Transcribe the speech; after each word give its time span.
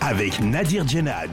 avec 0.00 0.40
Nadir 0.40 0.86
Djenad. 0.86 1.30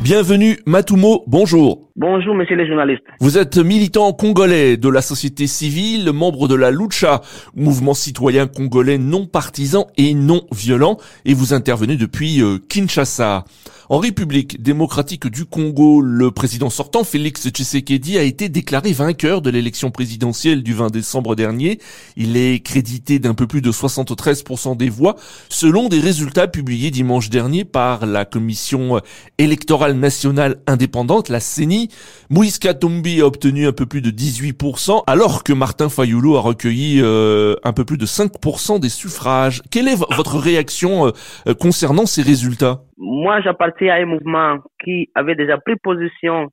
Bienvenue 0.00 0.58
Matumo, 0.66 1.24
bonjour. 1.26 1.90
Bonjour 1.96 2.34
monsieur 2.34 2.56
les 2.56 2.66
journalistes. 2.66 3.02
Vous 3.20 3.38
êtes 3.38 3.58
militant 3.58 4.12
congolais 4.12 4.76
de 4.76 4.88
la 4.88 5.02
société 5.02 5.46
civile, 5.46 6.10
membre 6.12 6.48
de 6.48 6.54
la 6.54 6.70
Lucha, 6.70 7.20
mouvement 7.54 7.94
citoyen 7.94 8.46
congolais 8.46 8.98
non 8.98 9.26
partisan 9.26 9.86
et 9.96 10.14
non 10.14 10.42
violent, 10.52 10.96
et 11.24 11.34
vous 11.34 11.52
intervenez 11.52 11.96
depuis 11.96 12.42
euh, 12.42 12.58
Kinshasa. 12.68 13.44
En 13.92 13.98
République 13.98 14.62
démocratique 14.62 15.26
du 15.26 15.44
Congo, 15.44 16.00
le 16.00 16.30
président 16.30 16.70
sortant 16.70 17.04
Félix 17.04 17.50
Tshisekedi 17.50 18.16
a 18.16 18.22
été 18.22 18.48
déclaré 18.48 18.92
vainqueur 18.92 19.42
de 19.42 19.50
l'élection 19.50 19.90
présidentielle 19.90 20.62
du 20.62 20.72
20 20.72 20.90
décembre 20.90 21.36
dernier. 21.36 21.78
Il 22.16 22.38
est 22.38 22.60
crédité 22.64 23.18
d'un 23.18 23.34
peu 23.34 23.46
plus 23.46 23.60
de 23.60 23.70
73% 23.70 24.78
des 24.78 24.88
voix, 24.88 25.16
selon 25.50 25.90
des 25.90 26.00
résultats 26.00 26.48
publiés 26.48 26.90
dimanche 26.90 27.28
dernier 27.28 27.66
par 27.66 28.01
la 28.06 28.24
commission 28.24 29.00
électorale 29.38 29.94
nationale 29.94 30.56
indépendante, 30.66 31.28
la 31.28 31.40
CENI. 31.40 31.88
Moïse 32.30 32.58
Katumbi 32.58 33.20
a 33.20 33.26
obtenu 33.26 33.66
un 33.66 33.72
peu 33.72 33.86
plus 33.86 34.02
de 34.02 34.10
18%, 34.10 35.04
alors 35.06 35.44
que 35.44 35.52
Martin 35.52 35.88
Fayoulou 35.88 36.36
a 36.36 36.40
recueilli 36.40 37.00
euh, 37.02 37.54
un 37.64 37.72
peu 37.72 37.84
plus 37.84 37.98
de 37.98 38.06
5% 38.06 38.80
des 38.80 38.88
suffrages. 38.88 39.62
Quelle 39.70 39.88
est 39.88 39.98
votre 40.14 40.38
réaction 40.38 41.06
euh, 41.06 41.54
concernant 41.54 42.06
ces 42.06 42.22
résultats? 42.22 42.80
Moi, 42.98 43.40
j'appartiens 43.40 43.94
à 43.94 43.96
un 43.98 44.06
mouvement 44.06 44.58
qui 44.84 45.08
avait 45.14 45.34
déjà 45.34 45.58
pris 45.58 45.76
position 45.82 46.48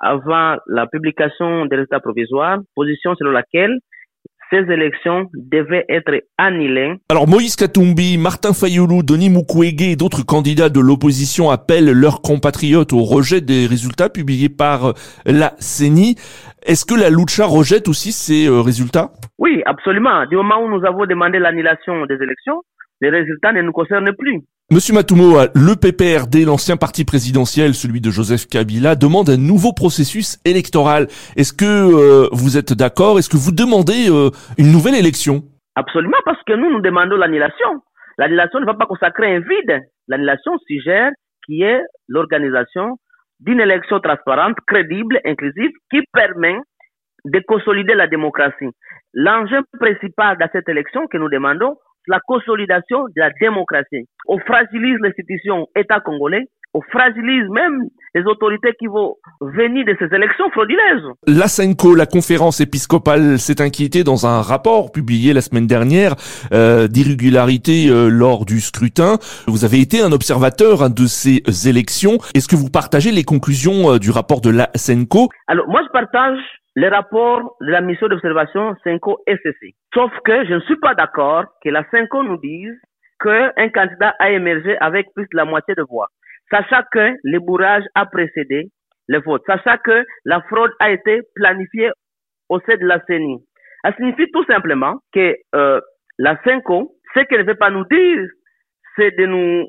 avant 0.00 0.56
la 0.66 0.86
publication 0.86 1.66
des 1.66 1.76
résultats 1.76 2.00
provisoires, 2.00 2.58
position 2.74 3.14
selon 3.14 3.30
laquelle 3.30 3.78
ces 4.52 4.70
élections 4.70 5.30
devaient 5.34 5.86
être 5.88 6.12
annulées. 6.36 6.94
Alors 7.08 7.26
Moïse 7.26 7.56
Katumbi, 7.56 8.18
Martin 8.18 8.52
Fayoulou, 8.52 9.02
Denis 9.02 9.30
Mukwege 9.30 9.82
et 9.82 9.96
d'autres 9.96 10.24
candidats 10.24 10.68
de 10.68 10.80
l'opposition 10.80 11.50
appellent 11.50 11.90
leurs 11.90 12.20
compatriotes 12.20 12.92
au 12.92 13.02
rejet 13.02 13.40
des 13.40 13.66
résultats 13.66 14.10
publiés 14.10 14.50
par 14.50 14.92
la 15.24 15.54
CENI. 15.58 16.16
Est-ce 16.64 16.84
que 16.84 16.94
la 16.94 17.10
Lucha 17.10 17.44
rejette 17.44 17.88
aussi 17.88 18.12
ces 18.12 18.46
euh, 18.46 18.60
résultats? 18.60 19.10
Oui, 19.38 19.62
absolument. 19.66 20.26
Du 20.26 20.36
moment 20.36 20.62
où 20.62 20.68
nous 20.68 20.86
avons 20.86 21.06
demandé 21.06 21.40
l'annulation 21.40 22.06
des 22.06 22.14
élections, 22.14 22.62
les 23.02 23.10
résultats 23.10 23.52
ne 23.52 23.62
nous 23.62 23.72
concernent 23.72 24.14
plus. 24.16 24.40
Monsieur 24.70 24.94
Matumo, 24.94 25.36
le 25.54 25.74
PPRD, 25.74 26.46
l'ancien 26.46 26.76
parti 26.76 27.04
présidentiel, 27.04 27.74
celui 27.74 28.00
de 28.00 28.10
Joseph 28.10 28.46
Kabila, 28.46 28.94
demande 28.94 29.28
un 29.28 29.36
nouveau 29.36 29.72
processus 29.74 30.38
électoral. 30.46 31.08
Est-ce 31.36 31.52
que 31.52 31.66
euh, 31.66 32.28
vous 32.32 32.56
êtes 32.56 32.72
d'accord? 32.72 33.18
Est-ce 33.18 33.28
que 33.28 33.36
vous 33.36 33.52
demandez 33.52 34.08
euh, 34.08 34.30
une 34.56 34.70
nouvelle 34.70 34.94
élection? 34.94 35.42
Absolument, 35.74 36.16
parce 36.24 36.42
que 36.46 36.54
nous, 36.54 36.70
nous 36.70 36.80
demandons 36.80 37.16
l'annulation. 37.16 37.82
L'annulation 38.18 38.60
ne 38.60 38.66
va 38.66 38.74
pas 38.74 38.86
consacrer 38.86 39.34
un 39.34 39.40
vide. 39.40 39.80
L'annulation 40.06 40.52
suggère 40.68 41.10
qui 41.46 41.62
est 41.62 41.82
l'organisation 42.08 42.98
d'une 43.40 43.60
élection 43.60 43.98
transparente, 43.98 44.56
crédible, 44.68 45.18
inclusive, 45.26 45.72
qui 45.90 46.00
permet 46.12 46.56
de 47.24 47.40
consolider 47.48 47.94
la 47.94 48.06
démocratie. 48.06 48.70
L'enjeu 49.12 49.60
principal 49.80 50.38
de 50.38 50.44
cette 50.52 50.68
élection 50.68 51.08
que 51.08 51.18
nous 51.18 51.28
demandons, 51.28 51.74
la 52.06 52.20
consolidation 52.26 53.04
de 53.04 53.20
la 53.20 53.30
démocratie. 53.40 54.08
On 54.26 54.38
fragilise 54.38 54.98
l'institution 55.00 55.68
État 55.76 56.00
congolais, 56.00 56.48
on 56.74 56.80
fragilise 56.90 57.48
même 57.50 57.88
les 58.14 58.22
autorités 58.22 58.72
qui 58.78 58.86
vont 58.86 59.16
venir 59.40 59.84
de 59.84 59.94
ces 59.98 60.14
élections 60.14 60.48
frauduleuses. 60.50 61.12
La 61.26 61.46
CENCO, 61.46 61.94
la 61.94 62.06
conférence 62.06 62.60
épiscopale, 62.60 63.38
s'est 63.38 63.60
inquiétée 63.60 64.04
dans 64.04 64.26
un 64.26 64.40
rapport 64.40 64.90
publié 64.90 65.34
la 65.34 65.42
semaine 65.42 65.66
dernière 65.66 66.14
euh, 66.52 66.88
d'irrégularité 66.88 67.88
euh, 67.88 68.08
lors 68.08 68.46
du 68.46 68.60
scrutin. 68.60 69.18
Vous 69.46 69.64
avez 69.64 69.80
été 69.80 70.00
un 70.00 70.12
observateur 70.12 70.88
de 70.88 71.06
ces 71.06 71.42
élections. 71.68 72.18
Est-ce 72.34 72.48
que 72.48 72.56
vous 72.56 72.70
partagez 72.70 73.12
les 73.12 73.24
conclusions 73.24 73.92
euh, 73.92 73.98
du 73.98 74.10
rapport 74.10 74.40
de 74.40 74.50
la 74.50 74.70
CENCO 74.74 75.28
Alors 75.48 75.68
moi, 75.68 75.80
je 75.86 75.92
partage 75.92 76.38
les 76.76 76.88
rapports 76.88 77.56
de 77.60 77.70
la 77.70 77.80
mission 77.80 78.08
d'observation 78.08 78.74
CENCO-SCC. 78.84 79.74
Sauf 79.94 80.10
que 80.24 80.44
je 80.46 80.54
ne 80.54 80.60
suis 80.60 80.76
pas 80.76 80.94
d'accord 80.94 81.44
que 81.62 81.68
la 81.68 81.84
CENCO 81.90 82.22
nous 82.22 82.38
dise 82.38 82.74
qu'un 83.20 83.68
candidat 83.68 84.14
a 84.18 84.30
émergé 84.30 84.76
avec 84.78 85.12
plus 85.14 85.24
de 85.24 85.36
la 85.36 85.44
moitié 85.44 85.74
de 85.74 85.82
voix, 85.82 86.08
sachant 86.50 86.82
que 86.92 87.14
le 87.22 87.38
bourrage 87.40 87.84
a 87.94 88.06
précédé 88.06 88.70
le 89.08 89.20
vote, 89.20 89.42
sachant 89.46 89.76
que 89.84 90.04
la 90.24 90.40
fraude 90.42 90.72
a 90.80 90.90
été 90.90 91.20
planifiée 91.34 91.90
au 92.48 92.60
sein 92.60 92.76
de 92.76 92.86
la 92.86 93.00
CENI. 93.06 93.38
Ça 93.82 93.94
signifie 93.96 94.30
tout 94.32 94.44
simplement 94.44 94.94
que 95.12 95.36
euh, 95.54 95.80
la 96.18 96.40
CENCO, 96.44 96.94
ce 97.14 97.20
qu'elle 97.20 97.40
ne 97.40 97.46
veut 97.46 97.56
pas 97.56 97.70
nous 97.70 97.84
dire, 97.84 98.28
c'est 98.96 99.10
de 99.16 99.26
nous 99.26 99.68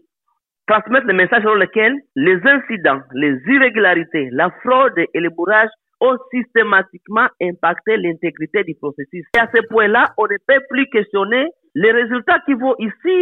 transmettre 0.73 1.07
le 1.07 1.13
message 1.13 1.41
sur 1.41 1.55
lequel 1.55 1.93
les 2.15 2.39
incidents, 2.43 3.01
les 3.13 3.37
irrégularités, 3.47 4.29
la 4.31 4.49
fraude 4.61 4.97
et 4.97 5.19
le 5.19 5.29
bourrage 5.29 5.69
ont 6.01 6.17
systématiquement 6.33 7.27
impacté 7.41 7.97
l'intégrité 7.97 8.63
du 8.63 8.73
processus. 8.75 9.23
Et 9.35 9.39
à 9.39 9.47
ce 9.53 9.61
point-là, 9.67 10.07
on 10.17 10.23
ne 10.23 10.37
peut 10.47 10.61
plus 10.69 10.87
questionner 10.89 11.45
les 11.75 11.91
résultats 11.91 12.39
qui 12.45 12.53
vont 12.53 12.75
ici 12.79 13.17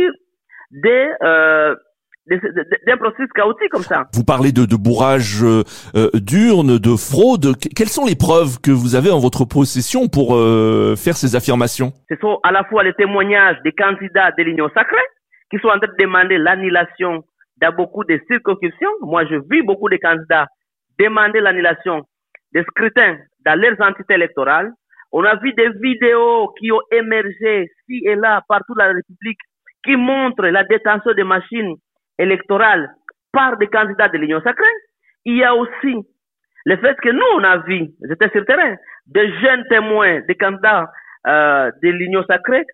des... 0.72 1.10
Euh, 1.24 1.76
d'un 2.88 2.98
processus 2.98 3.28
chaotique 3.34 3.70
comme 3.72 3.82
ça. 3.82 4.06
Vous 4.14 4.24
parlez 4.24 4.52
de, 4.52 4.66
de 4.66 4.76
bourrage 4.76 5.44
euh, 5.44 5.64
euh, 5.96 6.08
d'urnes, 6.14 6.78
de 6.78 6.96
fraude. 6.96 7.58
Quelles 7.76 7.90
sont 7.90 8.06
les 8.06 8.16
preuves 8.16 8.62
que 8.62 8.72
vous 8.72 8.96
avez 8.96 9.10
en 9.10 9.20
votre 9.20 9.44
possession 9.44 10.08
pour 10.08 10.36
euh, 10.36 10.96
faire 10.96 11.18
ces 11.18 11.36
affirmations? 11.36 11.92
Ce 12.10 12.16
sont 12.22 12.40
à 12.44 12.52
la 12.52 12.64
fois 12.66 12.84
les 12.84 12.94
témoignages 12.94 13.58
des 13.64 13.74
candidats 13.74 14.32
de 14.38 14.44
l'Union 14.44 14.70
sacrée 14.74 15.08
qui 15.50 15.58
sont 15.60 15.68
en 15.68 15.80
train 15.80 15.92
de 15.92 15.98
demander 16.00 16.38
l'annulation 16.38 17.24
dans 17.62 17.72
beaucoup 17.74 18.04
de 18.04 18.20
circonscriptions. 18.28 18.92
Moi, 19.02 19.26
je 19.26 19.36
vis 19.50 19.62
beaucoup 19.62 19.90
de 19.90 19.98
candidats 19.98 20.48
demander 21.00 21.40
l'annulation 21.40 22.04
des 22.54 22.64
scrutins 22.64 23.18
dans 23.46 23.60
leurs 23.60 23.80
entités 23.82 24.16
électorales. 24.16 24.72
On 25.12 25.24
a 25.24 25.36
vu 25.36 25.54
des 25.54 25.70
vidéos 25.82 26.54
qui 26.60 26.72
ont 26.72 26.82
émergé 26.92 27.70
ci 27.86 28.02
et 28.06 28.16
là 28.16 28.42
partout 28.48 28.74
dans 28.76 28.86
la 28.86 28.94
République 28.94 29.40
qui 29.84 29.96
montrent 29.96 30.48
la 30.48 30.64
détention 30.64 31.14
des 31.14 31.24
machines 31.24 31.76
électorales 32.18 32.90
par 33.32 33.58
des 33.58 33.68
candidats 33.68 34.10
de 34.10 34.18
l'Union 34.18 34.42
sacrée. 34.42 34.66
Il 35.26 35.38
y 35.38 35.44
a 35.44 35.56
aussi 35.56 35.96
le 36.66 36.78
fait 36.78 36.96
que 37.02 37.10
nous, 37.10 37.26
on 37.36 37.44
a 37.44 37.58
vu, 37.58 37.90
j'étais 38.08 38.30
sur 38.30 38.40
le 38.40 38.46
terrain, 38.46 38.76
des 39.08 39.32
jeunes 39.40 39.66
témoins, 39.70 40.22
des 40.28 40.36
candidats 40.36 40.92
euh, 41.28 41.72
de 41.82 41.90
l'Union 41.90 42.24
sacrée 42.26 42.66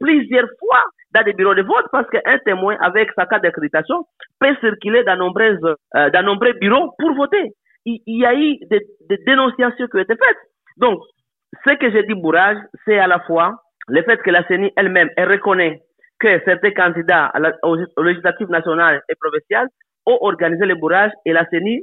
plusieurs 0.00 0.48
fois 0.58 0.82
dans 1.12 1.22
des 1.22 1.32
bureaux 1.32 1.54
de 1.54 1.62
vote 1.62 1.86
parce 1.90 2.08
qu'un 2.10 2.38
témoin 2.44 2.76
avec 2.80 3.10
sa 3.16 3.26
carte 3.26 3.42
d'accréditation 3.42 4.04
peut 4.38 4.54
circuler 4.60 5.02
dans, 5.04 5.16
nombreuses, 5.16 5.76
euh, 5.96 6.22
nombreux 6.22 6.52
bureaux 6.54 6.94
pour 6.98 7.14
voter 7.14 7.52
il, 7.84 8.00
y 8.06 8.26
a 8.26 8.34
eu 8.34 8.58
des, 8.70 8.86
dénonciations 9.26 9.86
qui 9.86 9.96
ont 9.96 10.00
été 10.00 10.14
faites. 10.14 10.38
Donc, 10.76 11.00
ce 11.64 11.74
que 11.76 11.90
j'ai 11.90 12.02
dit 12.04 12.14
bourrage, 12.14 12.58
c'est 12.84 12.98
à 12.98 13.06
la 13.06 13.20
fois 13.20 13.56
le 13.88 14.02
fait 14.02 14.18
que 14.18 14.30
la 14.30 14.46
CENI 14.46 14.70
elle-même, 14.76 15.10
elle 15.16 15.30
reconnaît 15.30 15.80
que 16.18 16.40
certains 16.44 16.72
candidats 16.72 17.32
au, 17.62 17.76
législatif 18.02 18.48
national 18.48 19.02
et 19.08 19.14
provincial 19.20 19.66
ont 20.06 20.18
organisé 20.20 20.66
le 20.66 20.74
bourrage 20.74 21.10
et 21.24 21.32
la 21.32 21.46
CENI 21.48 21.82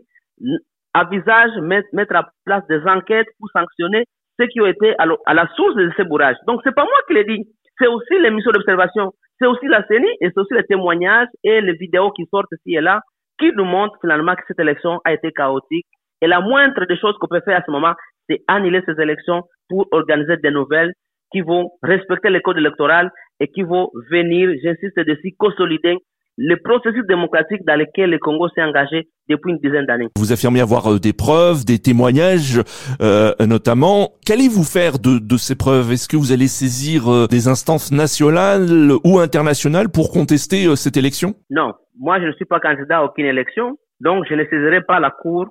envisage 0.93 1.51
mettre, 1.61 1.87
mettre 1.93 2.15
à 2.15 2.29
place 2.45 2.65
des 2.67 2.81
enquêtes 2.85 3.27
pour 3.39 3.49
sanctionner 3.51 4.05
ceux 4.39 4.47
qui 4.47 4.61
ont 4.61 4.67
été 4.67 4.93
à, 4.99 5.33
la 5.33 5.47
source 5.55 5.75
de 5.75 5.91
ces 5.97 6.03
bourrages. 6.03 6.37
Donc, 6.45 6.61
c'est 6.63 6.73
pas 6.73 6.83
moi 6.83 6.99
qui 7.07 7.15
l'ai 7.15 7.23
dit. 7.25 7.43
C'est 7.79 7.87
aussi 7.87 8.19
les 8.19 8.31
missions 8.31 8.51
d'observation. 8.51 9.11
C'est 9.39 9.47
aussi 9.47 9.67
la 9.67 9.85
CENI 9.87 10.07
et 10.21 10.29
c'est 10.29 10.39
aussi 10.39 10.53
les 10.53 10.63
témoignages 10.63 11.27
et 11.43 11.61
les 11.61 11.73
vidéos 11.73 12.11
qui 12.11 12.25
sortent 12.31 12.51
ici 12.51 12.75
et 12.75 12.81
là 12.81 13.01
qui 13.39 13.51
nous 13.55 13.65
montre 13.65 13.97
finalement 14.01 14.35
que 14.35 14.41
cette 14.47 14.59
élection 14.59 14.99
a 15.05 15.13
été 15.13 15.31
chaotique. 15.31 15.85
Et 16.21 16.27
la 16.27 16.41
moindre 16.41 16.85
des 16.85 16.97
choses 16.97 17.15
qu'on 17.19 17.27
peut 17.27 17.41
faire 17.45 17.59
à 17.59 17.63
ce 17.63 17.71
moment, 17.71 17.93
c'est 18.27 18.41
annuler 18.47 18.81
ces 18.85 18.99
élections 18.99 19.43
pour 19.69 19.87
organiser 19.91 20.37
des 20.37 20.51
nouvelles 20.51 20.93
qui 21.31 21.41
vont 21.41 21.69
respecter 21.83 22.29
les 22.29 22.41
codes 22.41 22.57
électoraux 22.57 23.09
et 23.39 23.47
qui 23.49 23.63
vont 23.63 23.91
venir, 24.09 24.49
j'insiste 24.63 24.99
dessus, 24.99 25.35
consolider 25.37 25.97
le 26.37 26.55
processus 26.63 27.05
démocratique 27.07 27.65
dans 27.65 27.75
lequel 27.75 28.11
le 28.11 28.19
Congo 28.19 28.47
s'est 28.49 28.61
engagé 28.61 29.07
depuis 29.27 29.51
une 29.51 29.57
dizaine 29.57 29.85
d'années. 29.85 30.07
Vous 30.15 30.31
affirmez 30.31 30.61
avoir 30.61 30.93
euh, 30.93 30.99
des 30.99 31.13
preuves, 31.13 31.65
des 31.65 31.79
témoignages 31.79 32.61
euh, 33.01 33.33
notamment. 33.39 34.11
Qu'allez-vous 34.25 34.63
faire 34.63 34.99
de, 34.99 35.17
de 35.17 35.37
ces 35.37 35.55
preuves? 35.55 35.91
Est-ce 35.91 36.07
que 36.07 36.15
vous 36.15 36.31
allez 36.31 36.47
saisir 36.47 37.11
euh, 37.11 37.27
des 37.27 37.47
instances 37.47 37.91
nationales 37.91 38.91
ou 39.03 39.19
internationales 39.19 39.89
pour 39.89 40.11
contester 40.11 40.67
euh, 40.67 40.75
cette 40.75 40.95
élection? 40.95 41.33
Non, 41.49 41.73
moi 41.99 42.19
je 42.19 42.27
ne 42.27 42.33
suis 42.33 42.45
pas 42.45 42.59
candidat 42.59 42.99
à 42.99 43.03
aucune 43.03 43.25
élection, 43.25 43.77
donc 43.99 44.25
je 44.29 44.35
ne 44.35 44.43
saisirai 44.45 44.81
pas 44.81 44.99
la 44.99 45.09
Cour, 45.09 45.47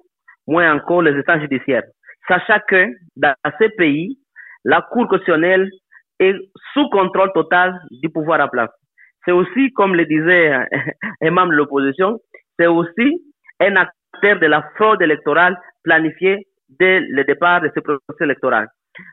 moins 0.46 0.72
encore 0.72 1.02
les 1.02 1.12
instances 1.18 1.40
judiciaires. 1.40 1.82
Sachant 2.28 2.60
que 2.68 2.86
dans 3.16 3.34
ces 3.60 3.68
pays, 3.70 4.18
la 4.64 4.82
Cour 4.82 5.08
constitutionnelle 5.08 5.68
est 6.20 6.34
sous 6.72 6.88
contrôle 6.90 7.30
total 7.34 7.74
du 7.90 8.08
pouvoir 8.08 8.40
à 8.40 8.48
place. 8.48 8.70
C'est 9.26 9.32
aussi, 9.32 9.72
comme 9.72 9.94
le 9.94 10.06
disait 10.06 10.52
un 11.22 11.30
membre 11.30 11.52
de 11.52 11.56
l'opposition, 11.56 12.18
c'est 12.58 12.68
aussi 12.68 13.22
un 13.60 13.76
acteur 13.76 14.38
de 14.38 14.46
la 14.46 14.62
fraude 14.76 15.02
électorale 15.02 15.58
planifiée 15.82 16.46
dès 16.68 17.00
le 17.00 17.24
départ 17.24 17.60
de 17.60 17.70
ce 17.74 17.80
processus 17.80 18.20
électoral. 18.20 18.68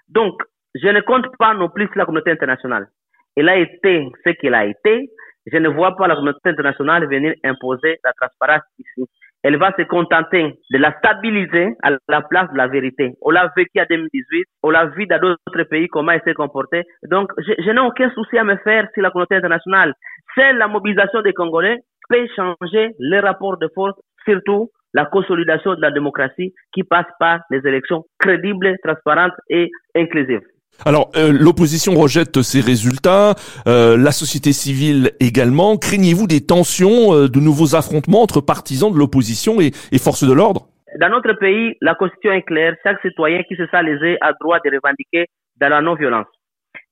Donc, 0.09 0.41
je 0.75 0.87
ne 0.87 1.01
compte 1.01 1.27
pas 1.37 1.53
non 1.53 1.69
plus 1.69 1.89
la 1.95 2.05
communauté 2.05 2.31
internationale. 2.31 2.87
Elle 3.35 3.49
a 3.49 3.57
été 3.57 4.09
ce 4.25 4.31
qu'elle 4.31 4.55
a 4.55 4.65
été. 4.65 5.09
Je 5.51 5.57
ne 5.57 5.69
vois 5.69 5.95
pas 5.95 6.07
la 6.07 6.15
communauté 6.15 6.49
internationale 6.49 7.07
venir 7.07 7.33
imposer 7.43 7.99
la 8.03 8.13
transparence 8.13 8.63
ici. 8.79 9.09
Elle 9.43 9.57
va 9.57 9.71
se 9.77 9.83
contenter 9.83 10.55
de 10.71 10.77
la 10.77 10.97
stabiliser 10.97 11.75
à 11.83 11.91
la 12.07 12.21
place 12.21 12.49
de 12.51 12.57
la 12.57 12.67
vérité. 12.67 13.11
On 13.21 13.29
l'a 13.29 13.51
vécu 13.55 13.79
en 13.79 13.85
2018, 13.89 14.45
on 14.63 14.69
l'a 14.69 14.85
vu 14.85 15.05
dans 15.05 15.19
d'autres 15.19 15.63
pays 15.69 15.87
comment 15.87 16.11
elle 16.13 16.21
s'est 16.25 16.33
comportée. 16.33 16.83
Donc, 17.09 17.29
je, 17.37 17.53
je 17.59 17.69
n'ai 17.71 17.81
aucun 17.81 18.09
souci 18.11 18.37
à 18.37 18.43
me 18.43 18.55
faire 18.57 18.87
si 18.93 19.01
la 19.01 19.11
communauté 19.11 19.35
internationale. 19.35 19.93
C'est 20.35 20.53
la 20.53 20.67
mobilisation 20.67 21.21
des 21.21 21.33
Congolais 21.33 21.77
peut 22.09 22.27
changer 22.35 22.91
les 22.99 23.19
rapports 23.19 23.57
de 23.57 23.67
force, 23.73 23.99
surtout 24.25 24.69
la 24.93 25.05
consolidation 25.05 25.75
de 25.75 25.81
la 25.81 25.91
démocratie 25.91 26.53
qui 26.73 26.83
passe 26.83 27.07
par 27.19 27.39
les 27.49 27.59
élections 27.67 28.03
crédibles, 28.19 28.75
transparentes 28.83 29.33
et 29.49 29.69
inclusives. 29.95 30.41
Alors, 30.85 31.11
euh, 31.15 31.31
l'opposition 31.31 31.93
rejette 31.93 32.41
ces 32.41 32.59
résultats, 32.59 33.35
euh, 33.67 33.95
la 33.97 34.11
société 34.11 34.51
civile 34.51 35.11
également. 35.19 35.77
Craignez-vous 35.77 36.27
des 36.27 36.45
tensions, 36.45 37.13
euh, 37.13 37.27
de 37.29 37.39
nouveaux 37.39 37.75
affrontements 37.75 38.21
entre 38.21 38.41
partisans 38.41 38.91
de 38.91 38.97
l'opposition 38.97 39.61
et, 39.61 39.71
forces 39.99 40.27
de 40.27 40.33
l'ordre? 40.33 40.67
Dans 40.99 41.09
notre 41.09 41.33
pays, 41.33 41.75
la 41.81 41.95
Constitution 41.95 42.33
est 42.33 42.43
claire. 42.43 42.75
Chaque 42.83 43.01
citoyen 43.01 43.43
qui 43.43 43.55
se 43.55 43.65
sent 43.67 43.83
lésé 43.83 44.17
a 44.21 44.33
droit 44.41 44.59
de 44.59 44.69
revendiquer 44.69 45.27
dans 45.59 45.69
la 45.69 45.81
non-violence. 45.81 46.27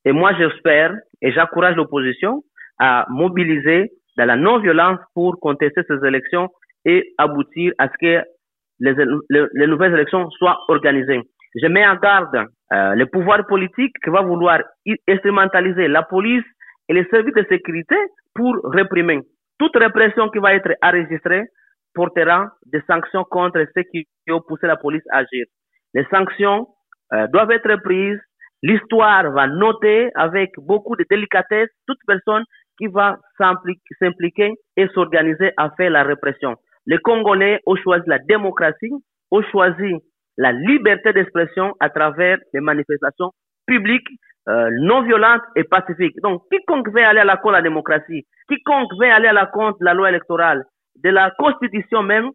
Et 0.04 0.12
moi, 0.12 0.32
j'espère 0.38 0.94
et 1.20 1.32
j'encourage 1.32 1.76
l'opposition 1.76 2.42
à 2.78 3.06
mobiliser 3.10 3.92
dans 4.16 4.24
la 4.24 4.36
non-violence 4.36 4.98
pour 5.14 5.38
contester 5.40 5.82
ces 5.86 6.06
élections 6.06 6.48
et 6.84 7.14
aboutir 7.18 7.72
à 7.78 7.88
ce 7.88 7.94
que 8.00 8.24
les 8.80 9.66
nouvelles 9.66 9.92
élections 9.92 10.28
soient 10.30 10.58
organisées. 10.68 11.20
Je 11.54 11.66
mets 11.66 11.86
en 11.86 11.96
garde 11.96 12.34
euh, 12.72 12.94
le 12.94 13.06
pouvoir 13.06 13.46
politique 13.46 13.94
qui 14.02 14.10
va 14.10 14.22
vouloir 14.22 14.60
instrumentaliser 15.08 15.88
la 15.88 16.02
police 16.02 16.44
et 16.88 16.94
les 16.94 17.04
services 17.06 17.34
de 17.34 17.46
sécurité 17.48 17.96
pour 18.34 18.56
réprimer. 18.64 19.20
Toute 19.58 19.76
répression 19.76 20.28
qui 20.30 20.38
va 20.38 20.54
être 20.54 20.72
enregistrée 20.82 21.44
portera 21.94 22.50
des 22.66 22.80
sanctions 22.86 23.24
contre 23.24 23.64
ceux 23.74 23.82
qui 23.92 24.06
ont 24.30 24.40
poussé 24.40 24.66
la 24.66 24.76
police 24.76 25.02
à 25.10 25.18
agir. 25.18 25.44
Les 25.94 26.04
sanctions 26.10 26.68
euh, 27.12 27.26
doivent 27.28 27.50
être 27.50 27.76
prises. 27.82 28.20
L'histoire 28.62 29.30
va 29.32 29.46
noter 29.46 30.10
avec 30.14 30.50
beaucoup 30.56 30.96
de 30.96 31.04
délicatesse 31.10 31.68
toute 31.86 31.98
personne 32.06 32.44
qui 32.78 32.86
va 32.86 33.18
s'impliquer 33.36 34.54
et 34.76 34.88
s'organiser 34.94 35.52
à 35.56 35.70
faire 35.76 35.90
la 35.90 36.04
répression. 36.04 36.56
Les 36.86 36.98
Congolais 36.98 37.60
ont 37.66 37.76
choisi 37.76 38.04
la 38.06 38.18
démocratie, 38.18 38.92
ont 39.30 39.42
choisi 39.50 39.94
la 40.36 40.52
liberté 40.52 41.12
d'expression 41.12 41.74
à 41.80 41.90
travers 41.90 42.38
les 42.52 42.60
manifestations 42.60 43.32
publiques 43.66 44.08
euh, 44.48 44.70
non 44.80 45.02
violentes 45.02 45.42
et 45.54 45.64
pacifiques. 45.64 46.16
Donc, 46.22 46.42
quiconque 46.50 46.88
veut 46.92 47.04
aller 47.04 47.20
à 47.20 47.24
la 47.24 47.36
contre 47.36 47.52
la 47.54 47.62
démocratie, 47.62 48.26
quiconque 48.48 48.92
veut 48.98 49.10
aller 49.10 49.28
à 49.28 49.32
la 49.32 49.46
contre 49.46 49.78
la 49.80 49.94
loi 49.94 50.08
électorale, 50.08 50.64
de 51.02 51.10
la 51.10 51.30
constitution 51.38 52.02
même, 52.02 52.30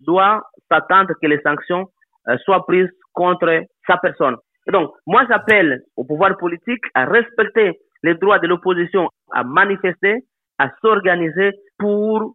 doit 0.00 0.42
s'attendre 0.70 1.14
que 1.20 1.26
les 1.26 1.40
sanctions 1.40 1.86
euh, 2.28 2.36
soient 2.44 2.66
prises 2.66 2.90
contre 3.14 3.62
sa 3.86 3.96
personne. 3.96 4.36
Et 4.68 4.72
donc, 4.72 4.90
moi, 5.06 5.24
j'appelle 5.28 5.80
au 5.96 6.04
pouvoir 6.04 6.36
politique 6.36 6.82
à 6.94 7.06
respecter 7.06 7.78
les 8.02 8.14
droits 8.14 8.38
de 8.38 8.48
l'opposition 8.48 9.08
à 9.32 9.42
manifester, 9.44 10.24
à 10.58 10.70
s'organiser 10.82 11.52
pour 11.78 12.34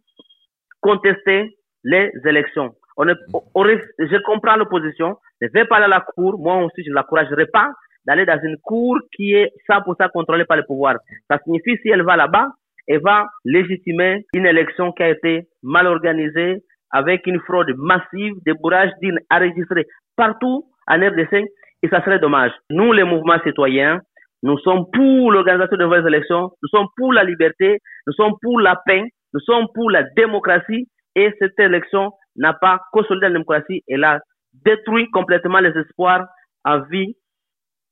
contester 0.80 1.56
les 1.84 2.10
élections. 2.24 2.74
On 2.96 3.08
est, 3.08 3.16
on, 3.54 3.64
je 3.64 4.22
comprends 4.22 4.56
l'opposition, 4.56 5.16
ne 5.40 5.48
vais 5.52 5.64
pas 5.64 5.76
aller 5.76 5.86
à 5.86 5.88
la 5.88 6.00
cour, 6.00 6.38
moi 6.38 6.56
aussi 6.64 6.82
je 6.84 6.90
ne 6.90 6.94
l'encouragerai 6.94 7.46
pas 7.46 7.70
d'aller 8.06 8.26
dans 8.26 8.40
une 8.42 8.56
cour 8.58 8.98
qui 9.14 9.34
est 9.34 9.52
100% 9.68 10.10
contrôlée 10.10 10.44
par 10.44 10.56
le 10.56 10.64
pouvoir. 10.64 10.96
Ça 11.30 11.38
signifie 11.44 11.76
si 11.82 11.88
elle 11.88 12.02
va 12.02 12.16
là-bas, 12.16 12.48
elle 12.88 13.00
va 13.00 13.28
légitimer 13.44 14.26
une 14.34 14.46
élection 14.46 14.92
qui 14.92 15.02
a 15.02 15.10
été 15.10 15.46
mal 15.62 15.86
organisée, 15.86 16.62
avec 16.90 17.26
une 17.26 17.40
fraude 17.40 17.72
massive, 17.76 18.34
des 18.44 18.52
bourrages 18.52 18.90
d'îles 19.00 19.20
enregistrés 19.30 19.86
partout 20.16 20.66
en 20.88 20.96
RDC, 20.96 21.46
et 21.82 21.88
ça 21.88 22.04
serait 22.04 22.18
dommage. 22.18 22.52
Nous, 22.70 22.92
les 22.92 23.04
mouvements 23.04 23.40
citoyens, 23.44 24.00
nous 24.42 24.58
sommes 24.58 24.84
pour 24.92 25.32
l'organisation 25.32 25.76
de 25.76 25.84
nouvelles 25.84 26.06
élections, 26.06 26.50
nous 26.62 26.68
sommes 26.68 26.88
pour 26.96 27.12
la 27.12 27.24
liberté, 27.24 27.78
nous 28.06 28.12
sommes 28.12 28.34
pour 28.42 28.60
la 28.60 28.76
paix, 28.84 29.04
nous 29.32 29.40
sommes 29.40 29.66
pour 29.74 29.90
la 29.90 30.02
démocratie, 30.16 30.88
et 31.14 31.32
cette 31.38 31.58
élection 31.58 32.10
n'a 32.36 32.52
pas 32.52 32.80
consolidé 32.92 33.26
la 33.26 33.32
démocratie, 33.32 33.82
elle 33.88 34.04
a 34.04 34.20
détruit 34.64 35.10
complètement 35.10 35.60
les 35.60 35.70
espoirs 35.78 36.26
en 36.64 36.80
vie 36.80 37.16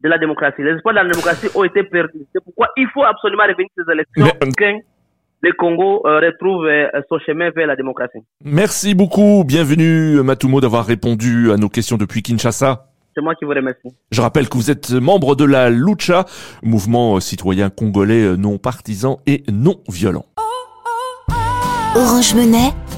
de 0.03 0.09
la 0.09 0.19
démocratie. 0.19 0.63
Les 0.63 0.73
espoirs 0.73 0.95
de 0.95 1.01
la 1.01 1.09
démocratie 1.09 1.49
ont 1.55 1.65
été 1.65 1.83
perdus. 1.83 2.27
C'est 2.33 2.43
pourquoi 2.43 2.69
il 2.77 2.89
faut 2.93 3.05
absolument 3.05 3.45
revenir 3.45 3.69
ces 3.77 3.93
élections 3.93 4.27
pour 4.41 4.57
que 4.57 4.65
le 5.43 5.53
Congo 5.55 6.07
euh, 6.07 6.21
retrouve 6.21 6.67
euh, 6.67 6.89
son 7.09 7.19
chemin 7.19 7.51
vers 7.51 7.67
la 7.67 7.77
démocratie. 7.77 8.19
Merci 8.45 8.95
beaucoup. 8.95 9.45
Bienvenue, 9.47 10.23
Matumo, 10.23 10.61
d'avoir 10.61 10.85
répondu 10.87 11.51
à 11.51 11.57
nos 11.57 11.69
questions 11.69 11.97
depuis 11.97 12.23
Kinshasa. 12.23 12.87
C'est 13.15 13.23
moi 13.23 13.35
qui 13.35 13.45
vous 13.45 13.51
remercie. 13.51 13.89
Je 14.13 14.21
rappelle 14.21 14.49
que 14.49 14.57
vous 14.57 14.71
êtes 14.71 14.93
membre 14.93 15.35
de 15.35 15.45
la 15.45 15.69
Lucha, 15.69 16.27
mouvement 16.63 17.19
citoyen 17.21 17.69
congolais 17.69 18.37
non 18.37 18.59
partisan 18.59 19.19
et 19.27 19.43
non 19.51 19.81
violent. 19.89 20.25
Orange 21.97 22.35
Monnaie, 22.35 22.71